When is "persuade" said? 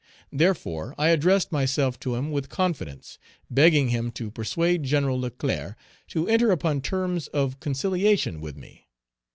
4.31-4.81